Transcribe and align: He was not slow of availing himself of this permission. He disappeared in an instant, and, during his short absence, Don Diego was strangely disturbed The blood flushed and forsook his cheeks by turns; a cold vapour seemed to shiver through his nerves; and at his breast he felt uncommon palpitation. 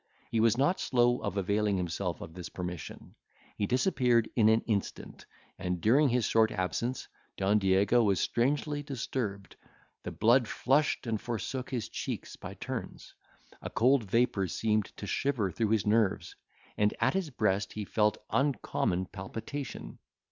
He 0.31 0.39
was 0.39 0.57
not 0.57 0.79
slow 0.79 1.19
of 1.19 1.37
availing 1.37 1.77
himself 1.77 2.21
of 2.21 2.33
this 2.33 2.49
permission. 2.49 3.13
He 3.55 3.67
disappeared 3.67 4.31
in 4.35 4.49
an 4.49 4.61
instant, 4.61 5.27
and, 5.59 5.79
during 5.79 6.09
his 6.09 6.25
short 6.25 6.51
absence, 6.51 7.07
Don 7.37 7.59
Diego 7.59 8.01
was 8.01 8.19
strangely 8.19 8.81
disturbed 8.81 9.57
The 10.01 10.11
blood 10.11 10.47
flushed 10.47 11.05
and 11.05 11.21
forsook 11.21 11.69
his 11.69 11.87
cheeks 11.87 12.35
by 12.35 12.55
turns; 12.55 13.13
a 13.61 13.69
cold 13.69 14.05
vapour 14.09 14.47
seemed 14.47 14.85
to 14.97 15.05
shiver 15.05 15.51
through 15.51 15.69
his 15.69 15.85
nerves; 15.85 16.35
and 16.79 16.95
at 16.99 17.13
his 17.13 17.29
breast 17.29 17.73
he 17.73 17.85
felt 17.85 18.17
uncommon 18.31 19.05
palpitation. 19.05 19.99